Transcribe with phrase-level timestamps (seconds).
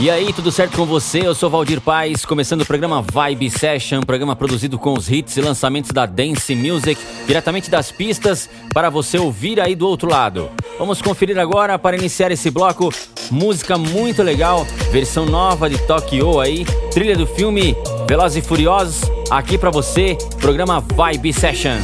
[0.00, 1.26] E aí, tudo certo com você?
[1.26, 5.40] Eu sou Valdir Paz, começando o programa Vibe Session, programa produzido com os hits e
[5.40, 10.50] lançamentos da Dance Music, diretamente das pistas, para você ouvir aí do outro lado.
[10.78, 12.92] Vamos conferir agora, para iniciar esse bloco,
[13.30, 17.74] música muito legal, versão nova de Tokyo aí, trilha do filme
[18.06, 21.78] Velozes e Furiosos, aqui para você, programa Vibe Session.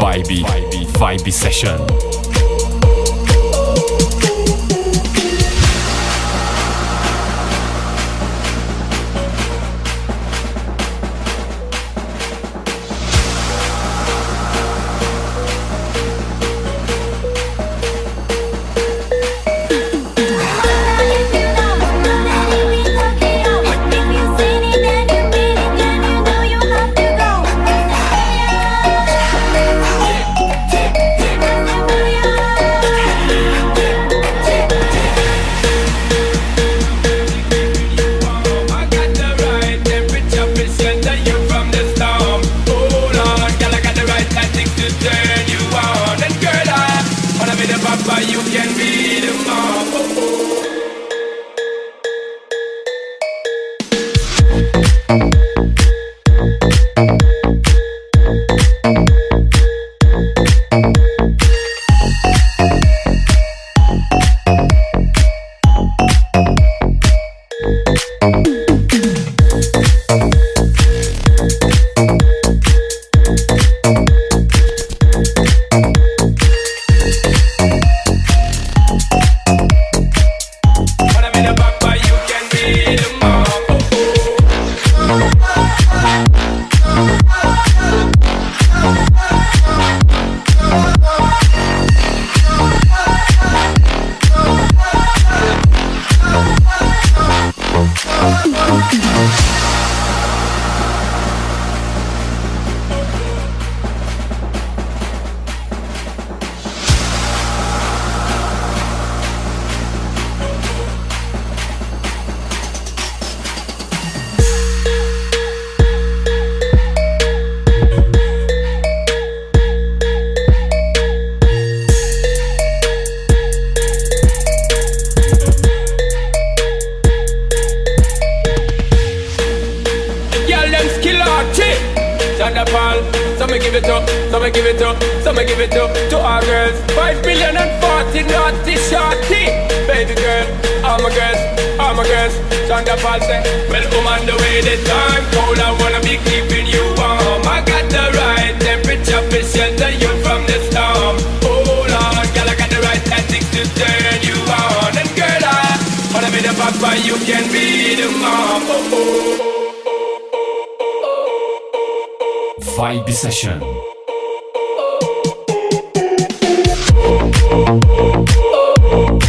[0.00, 2.03] Vibe, Vibe, Vibe Session.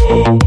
[0.07, 0.44] Oh.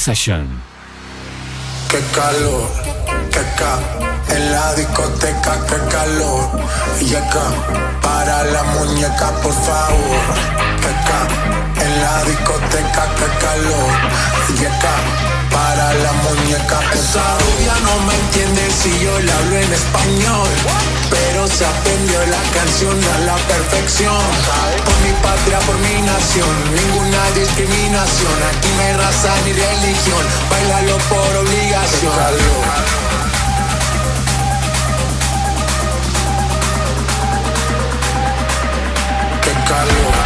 [0.00, 0.48] Session.
[1.90, 2.70] Qué calor,
[3.30, 3.78] qué ca
[4.34, 6.48] en la discoteca, qué calor.
[7.02, 7.46] Y acá,
[8.00, 10.22] para la muñeca, por favor.
[10.80, 13.90] Qué ca en la discoteca, qué calor.
[14.58, 16.80] Y acá para la muñeca.
[16.92, 20.48] Esa rubia no me entiende si yo le hablo en español.
[21.10, 24.22] Pero se aprendió la canción a la perfección.
[24.84, 28.36] Por mi patria, por mi nación, ninguna discriminación.
[28.50, 30.24] Aquí no hay raza ni religión.
[30.50, 32.12] Bailalo por obligación.
[39.70, 40.19] Calor.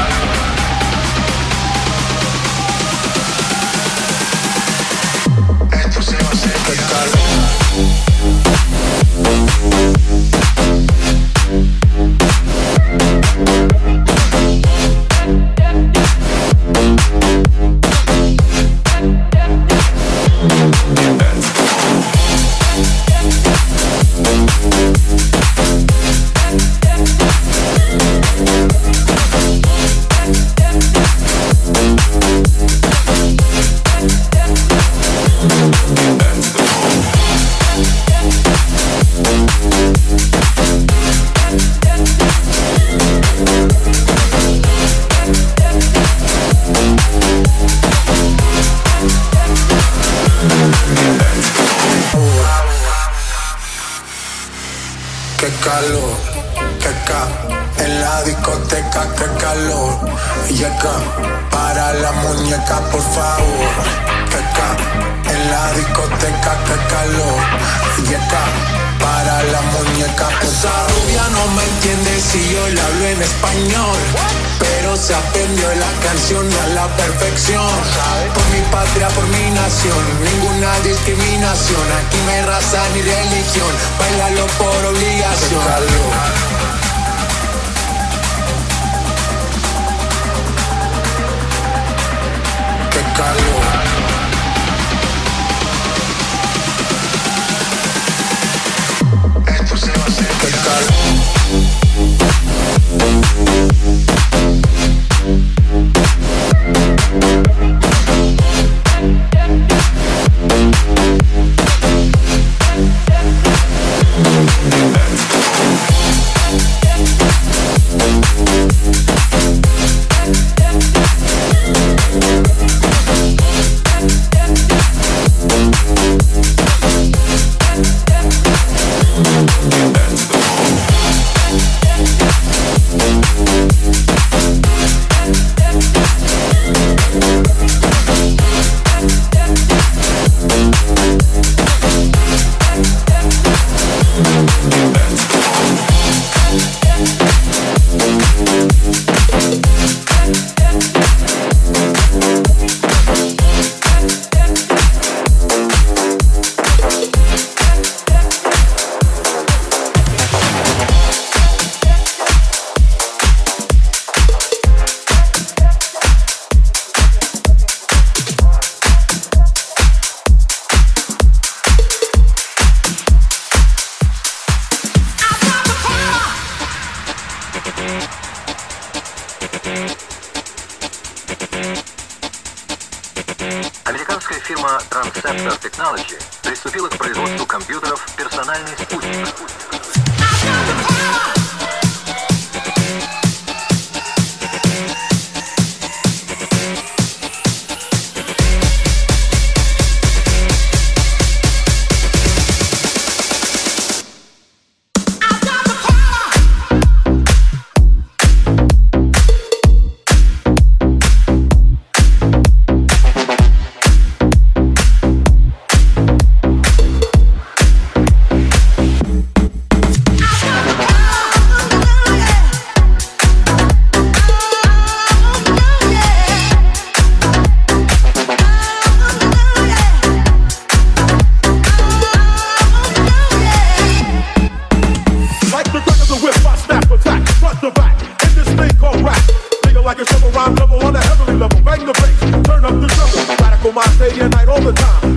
[244.11, 245.14] day and night, all the time.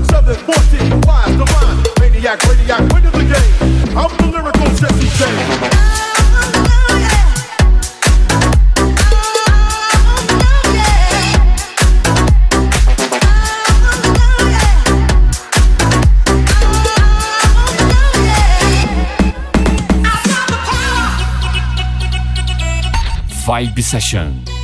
[2.00, 3.98] Maniac, radiac, win the game.
[3.98, 5.98] I'm the lyrical Jesse James.
[23.46, 24.57] Vibe Session.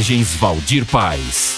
[0.00, 1.49] Mixagens Valdir Paz.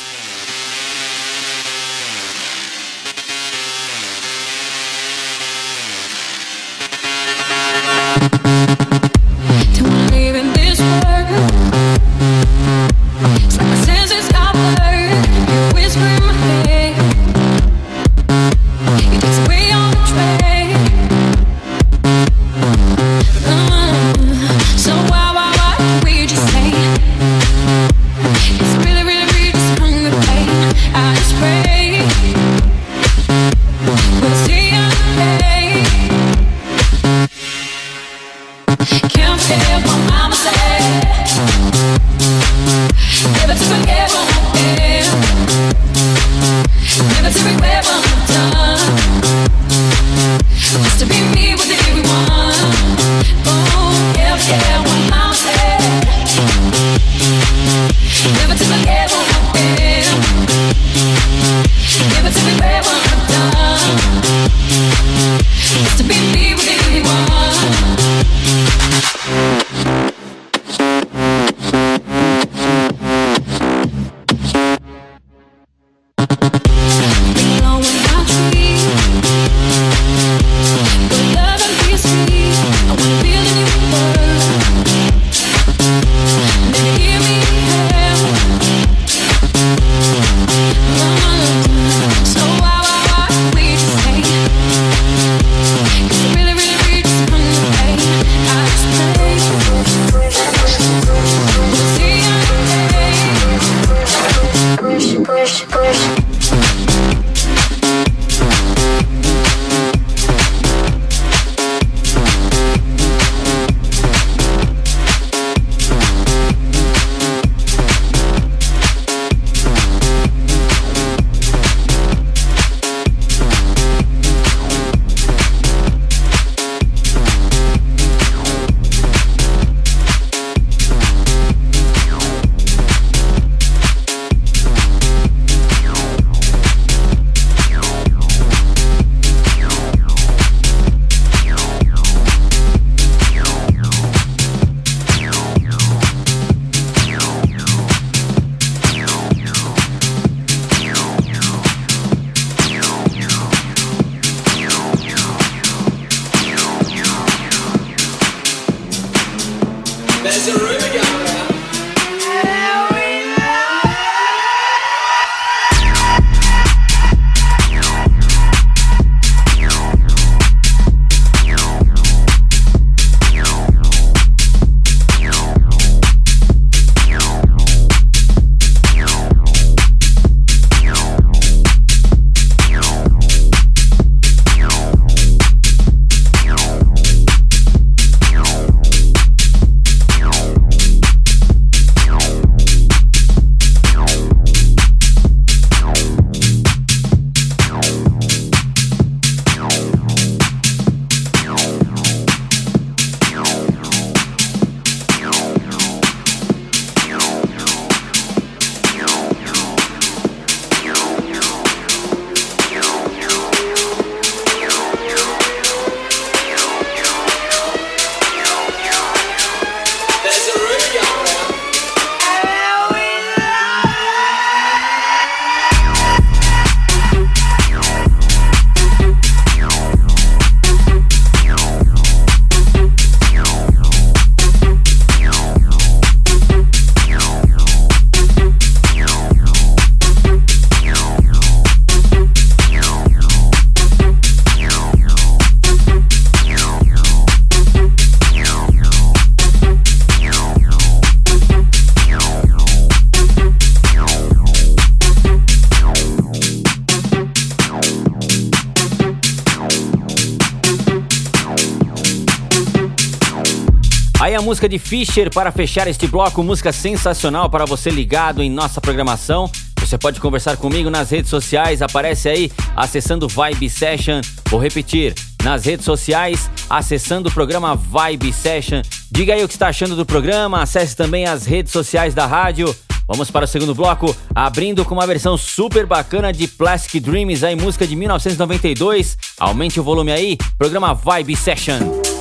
[264.53, 269.51] Música de Fischer para fechar este bloco, música sensacional para você ligado em nossa programação.
[269.81, 274.21] Você pode conversar comigo nas redes sociais, aparece aí acessando Vibe Session.
[274.51, 278.83] Vou repetir, nas redes sociais, acessando o programa Vibe Session.
[279.11, 282.77] Diga aí o que está achando do programa, acesse também as redes sociais da rádio.
[283.09, 287.57] Vamos para o segundo bloco, abrindo com uma versão super bacana de Plastic Dreams, aí
[287.57, 289.17] música de 1992.
[289.41, 292.12] Aumente o volume aí, programa Vibe Session.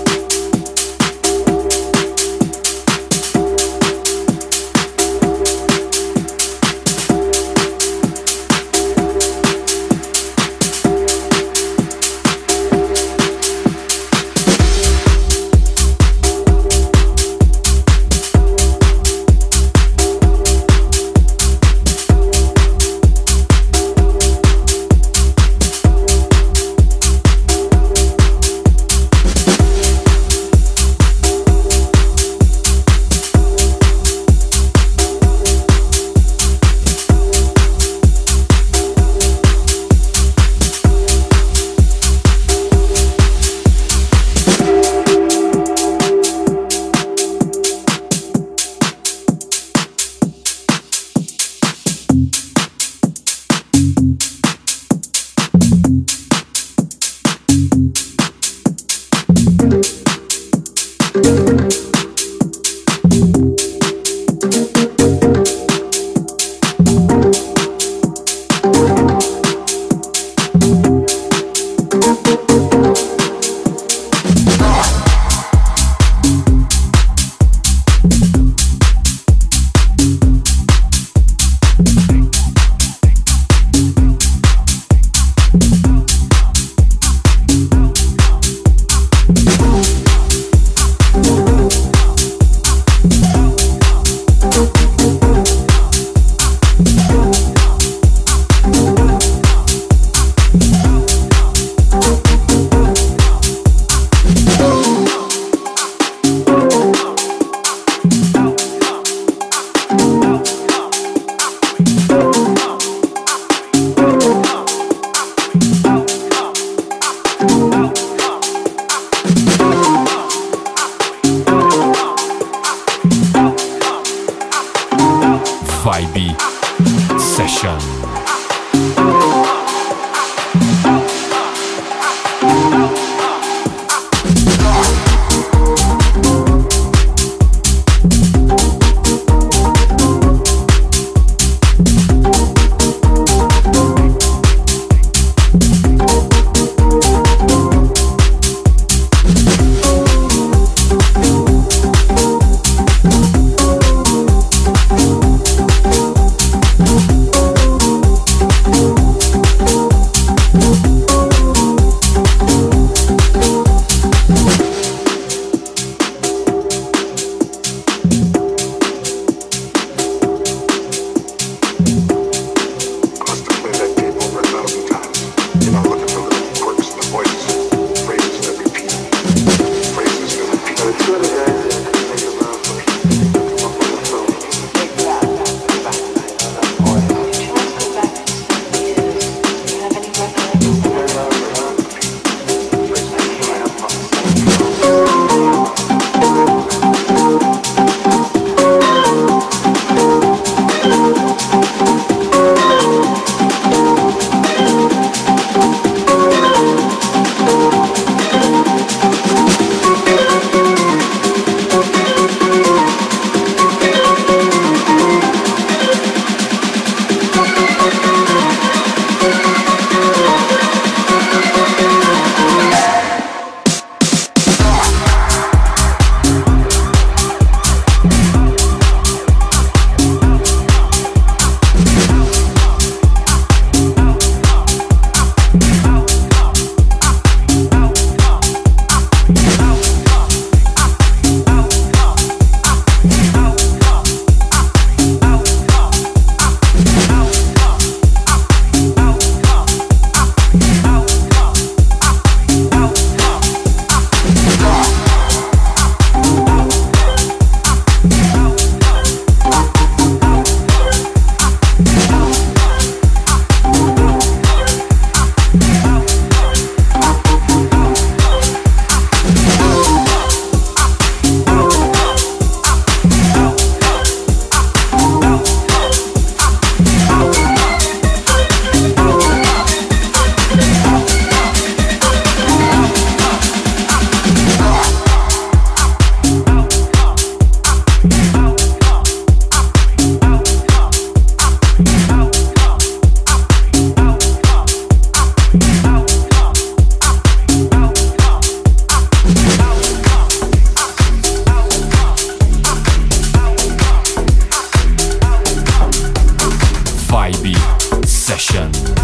[308.38, 309.01] session.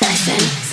[0.00, 0.67] Listen.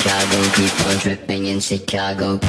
[0.00, 2.40] Chicago, people dripping in Chicago.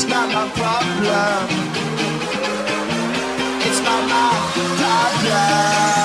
[0.00, 1.48] It's not my problem.
[3.66, 4.30] It's not my
[4.78, 5.97] problem.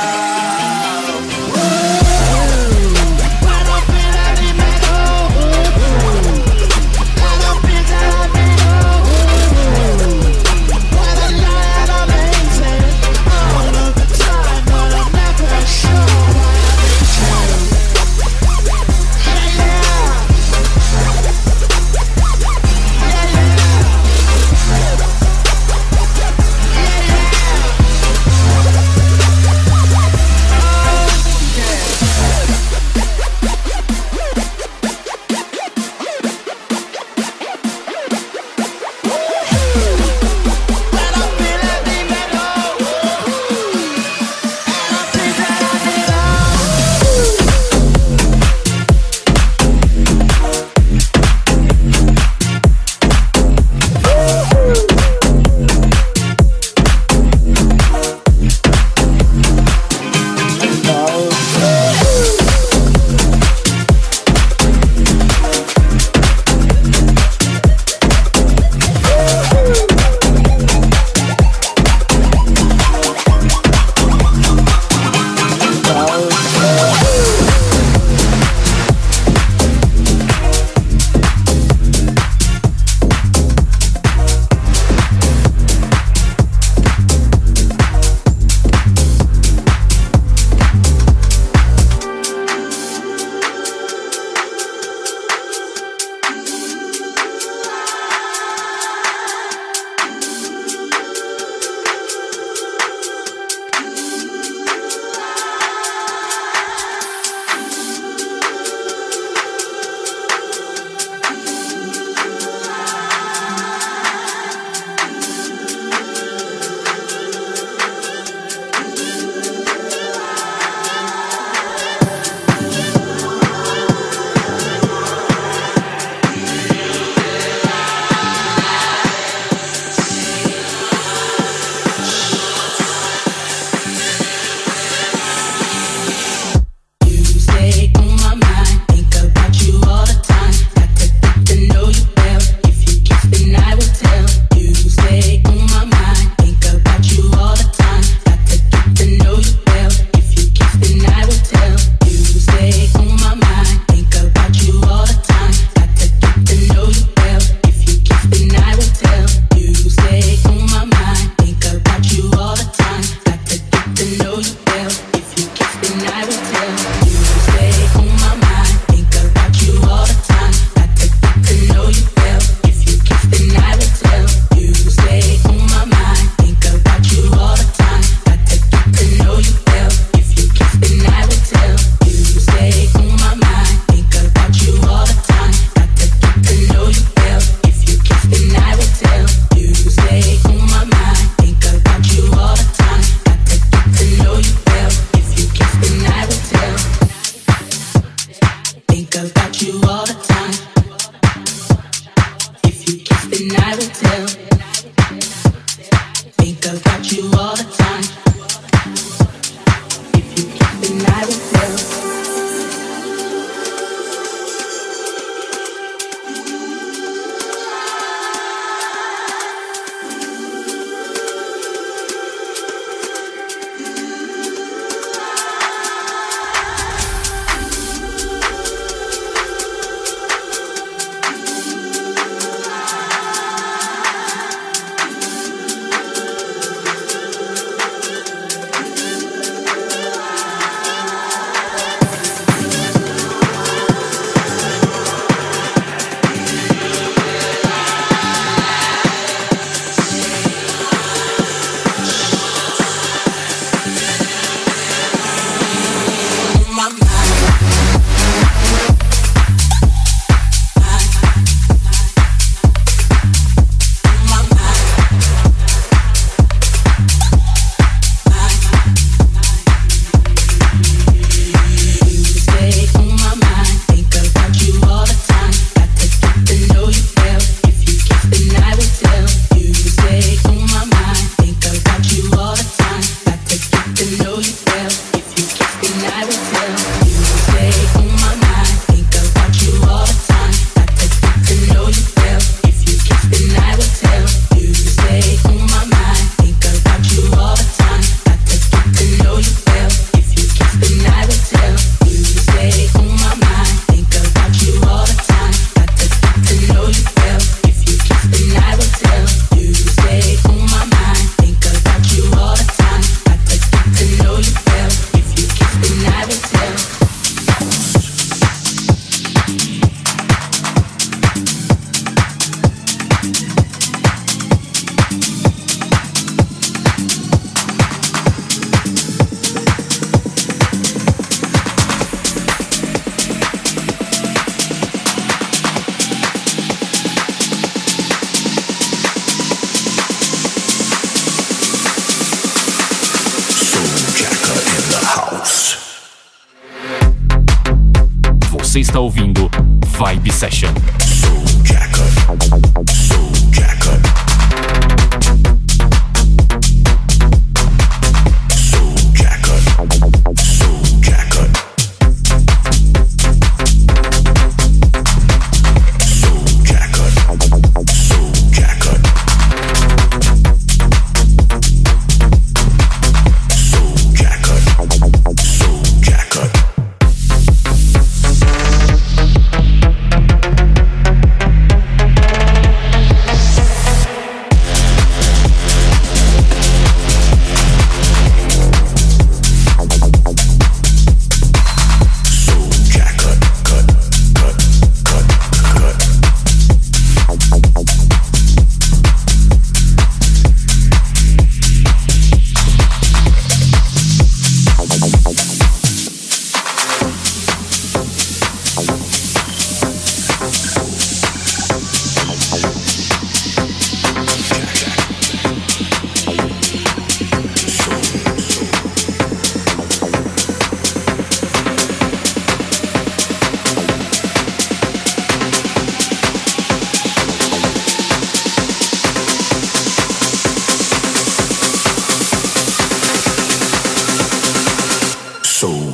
[349.04, 349.52] ouvindo
[349.98, 351.03] Vibe Session.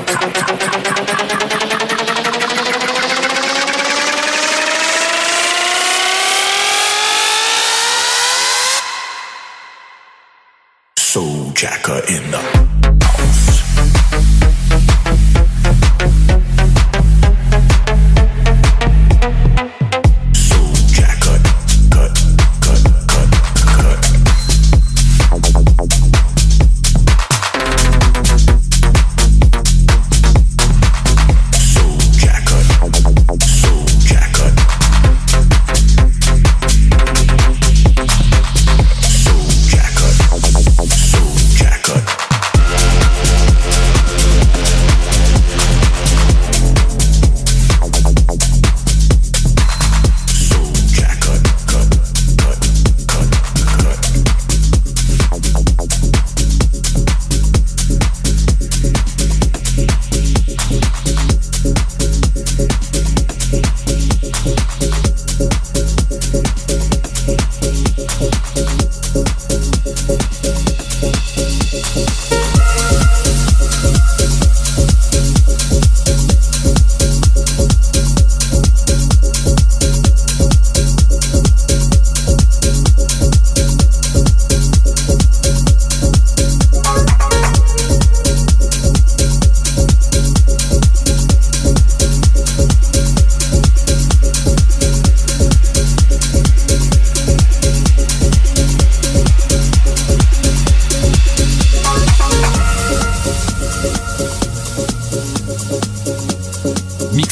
[10.97, 12.66] Soul Jacker in the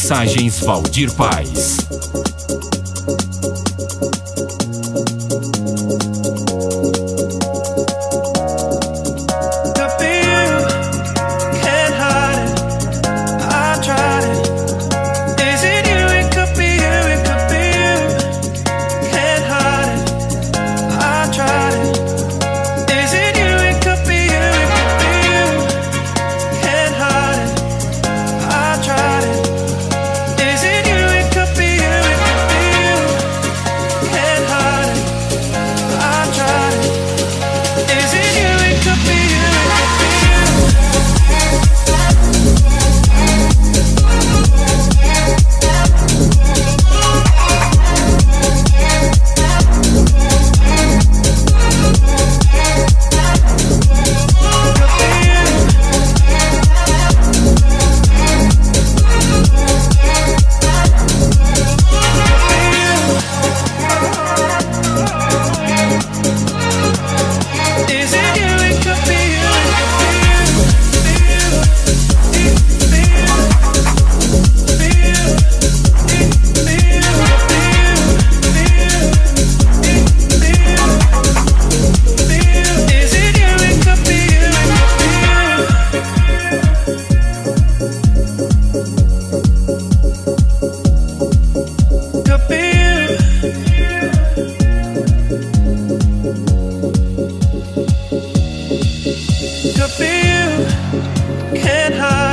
[0.04, 1.83] Mixagens Valdir Paz.
[99.40, 100.14] to be
[101.54, 102.23] you can't hide.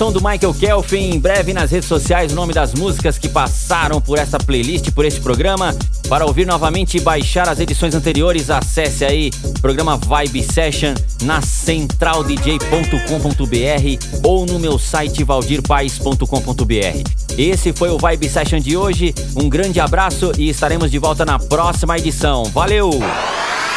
[0.00, 1.10] Som do Michael Kelvin.
[1.10, 5.04] Em breve nas redes sociais o nome das músicas que passaram por essa playlist, por
[5.04, 5.76] este programa.
[6.08, 11.42] Para ouvir novamente e baixar as edições anteriores, acesse aí o programa Vibe Session na
[11.42, 17.36] centraldj.com.br ou no meu site valdirpaes.com.br.
[17.36, 19.14] Esse foi o Vibe Session de hoje.
[19.36, 22.44] Um grande abraço e estaremos de volta na próxima edição.
[22.44, 22.88] Valeu!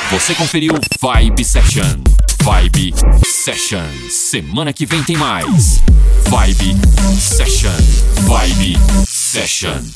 [0.10, 0.72] Você conferiu
[1.02, 2.13] Vibe Session.
[2.44, 2.94] Vibe
[3.26, 3.88] Session.
[4.10, 5.82] Semana que vem tem mais.
[6.28, 6.76] Vibe
[7.18, 7.72] Session.
[8.28, 8.78] Vibe
[9.08, 9.94] Session.